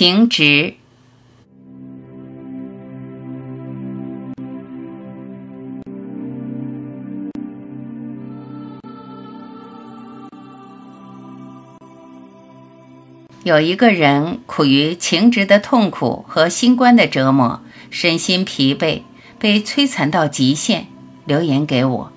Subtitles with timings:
[0.00, 0.74] 情执。
[13.42, 17.60] 有一个人苦于情执的痛苦和新冠的折磨，
[17.90, 19.02] 身心疲惫，
[19.40, 20.86] 被摧残到极限，
[21.24, 22.12] 留言给我：“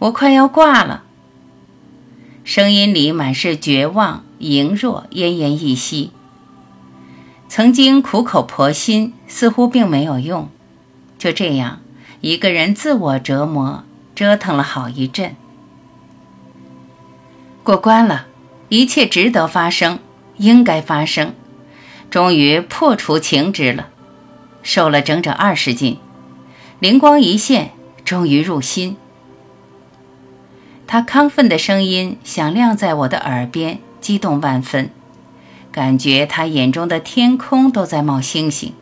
[0.00, 1.04] 我快要挂了。”
[2.42, 6.12] 声音里满是绝望、羸弱、奄奄一息。
[7.48, 10.48] 曾经苦口婆心，似乎并没有用。
[11.18, 11.80] 就这样，
[12.20, 13.84] 一个人自我折磨，
[14.14, 15.34] 折腾了好一阵。
[17.62, 18.26] 过关了。
[18.70, 19.98] 一切值得发生，
[20.36, 21.32] 应该发生，
[22.10, 23.88] 终于破除情执了，
[24.62, 25.98] 瘦了整整二十斤，
[26.78, 27.70] 灵光一现，
[28.04, 28.98] 终于入心。
[30.86, 34.90] 他亢奋的声音响亮在我的耳边，激动万分，
[35.70, 38.72] 感觉他眼中的天空都在冒星星。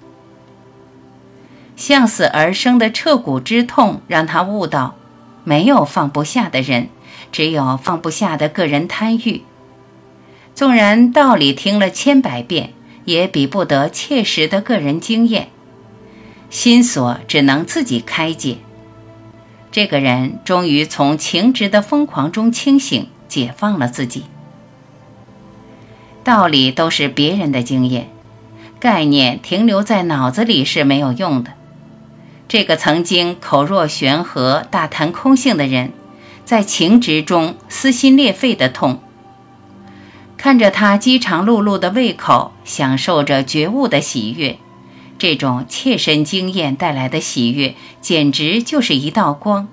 [1.77, 4.97] 向死而生的彻骨之痛让他悟到，
[5.45, 6.89] 没有放不下的人，
[7.31, 9.43] 只有放不下的个人贪欲。
[10.55, 12.73] 纵然道理听了千百遍，
[13.05, 15.49] 也比不得切实的个人经验。
[16.49, 18.57] 心锁只能自己开解。
[19.71, 24.25] 这个人终于从情执的疯狂中清醒，解放了自己。
[26.27, 28.11] 道理都是别人的经验，
[28.81, 31.53] 概念停留在脑子里是没有用的。
[32.49, 35.93] 这个曾经口若悬河、大谈空性的人，
[36.45, 38.99] 在情执中撕心裂肺的痛。
[40.37, 44.59] 看着他饥肠辘辘的胃口，享受着觉悟的喜悦，
[45.17, 49.69] 这种切身经验带来的喜悦，简直就是一道光。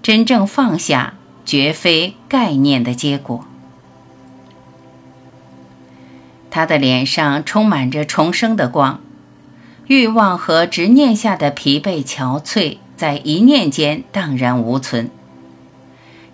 [0.00, 3.44] 真正放下，绝非概念的结果。
[6.50, 9.00] 他的脸上充满着重生的光，
[9.86, 15.10] 欲望和执念下的疲惫憔悴，在一念间荡然无存。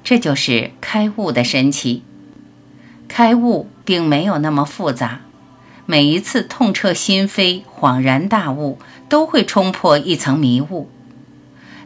[0.03, 2.03] 这就是开悟的神奇。
[3.09, 5.21] 开悟并没有那么复杂，
[5.85, 8.79] 每一次痛彻心扉、恍然大悟，
[9.09, 10.89] 都会冲破一层迷雾。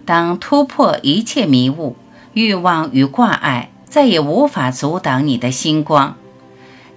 [0.06, 1.96] 当突破一切迷雾，
[2.32, 6.16] 欲望与挂碍再也无法阻挡你的星光。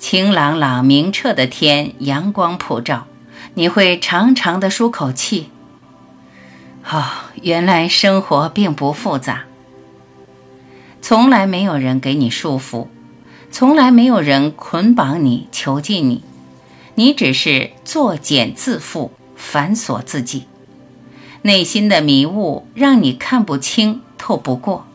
[0.05, 3.07] 晴朗朗、明澈的天，阳光普照，
[3.53, 5.49] 你会长长的舒口气。
[6.91, 7.05] 哦，
[7.41, 9.45] 原来生活并不复杂，
[11.01, 12.87] 从来没有人给你束缚。
[13.49, 16.21] 从来没有人捆绑你、囚禁你，
[16.95, 20.47] 你只是作茧自缚、反锁自己。
[21.43, 24.85] 内心的迷雾让你看不清、透不过。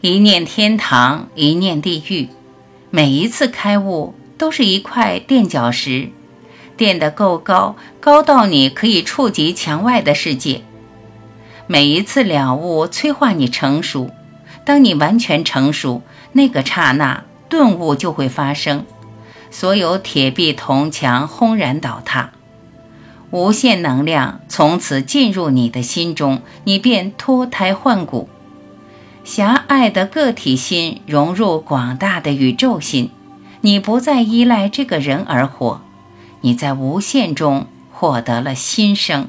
[0.00, 2.30] 一念天堂，一念地狱。
[2.94, 6.10] 每一次开悟都是一块垫脚石，
[6.76, 10.62] 垫得够高，高到你可以触及墙外的世界。
[11.66, 14.10] 每一次了悟催化你成熟，
[14.64, 16.02] 当你完全成熟。
[16.34, 18.86] 那个刹那，顿悟就会发生，
[19.50, 22.30] 所有铁壁铜墙轰然倒塌，
[23.32, 28.28] 无限能量从此进入你的心中，你便脱胎换骨，
[29.24, 33.10] 狭隘的个体心融入广大的宇宙心，
[33.62, 35.80] 你不再依赖这个人而活，
[36.42, 39.28] 你在无限中获得了新生。